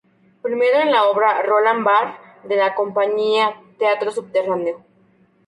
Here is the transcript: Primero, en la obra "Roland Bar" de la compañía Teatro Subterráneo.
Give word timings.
Primero, 0.45 0.79
en 0.79 0.91
la 0.91 1.03
obra 1.03 1.43
"Roland 1.43 1.85
Bar" 1.85 2.17
de 2.45 2.55
la 2.55 2.73
compañía 2.73 3.61
Teatro 3.77 4.09
Subterráneo. 4.09 4.83